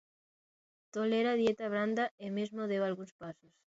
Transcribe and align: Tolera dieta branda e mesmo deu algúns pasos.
Tolera 0.95 1.33
dieta 1.41 1.69
branda 1.73 2.05
e 2.25 2.27
mesmo 2.37 2.69
deu 2.71 2.81
algúns 2.85 3.13
pasos. 3.21 3.53